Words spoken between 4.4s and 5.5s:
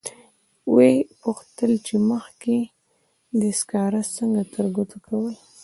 ترګوتو کول.